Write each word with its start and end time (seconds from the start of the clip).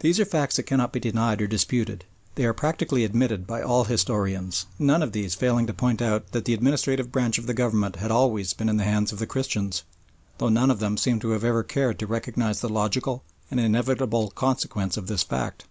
These 0.00 0.18
are 0.18 0.24
facts 0.24 0.56
that 0.56 0.64
cannot 0.64 0.92
be 0.92 0.98
denied 0.98 1.40
or 1.40 1.46
disputed. 1.46 2.04
They 2.34 2.44
are 2.46 2.52
practically 2.52 3.04
admitted 3.04 3.46
by 3.46 3.62
all 3.62 3.84
historians, 3.84 4.66
none 4.76 5.04
of 5.04 5.12
these 5.12 5.36
failing 5.36 5.68
to 5.68 5.72
point 5.72 6.02
out 6.02 6.32
that 6.32 6.46
the 6.46 6.52
administrative 6.52 7.12
branch 7.12 7.38
of 7.38 7.46
the 7.46 7.54
government 7.54 7.94
has 7.94 8.10
always 8.10 8.52
been 8.54 8.68
in 8.68 8.76
the 8.76 8.82
hands 8.82 9.12
of 9.12 9.20
the 9.20 9.28
Christians, 9.28 9.84
though 10.38 10.48
none 10.48 10.68
of 10.68 10.80
them 10.80 10.96
seem 10.96 11.20
to 11.20 11.30
have 11.30 11.44
ever 11.44 11.62
cared 11.62 12.00
to 12.00 12.08
recognise 12.08 12.60
the 12.60 12.68
logical 12.68 13.22
and 13.52 13.60
inevitable 13.60 14.32
consequence 14.32 14.96
of 14.96 15.06
this 15.06 15.22
fact. 15.22 15.64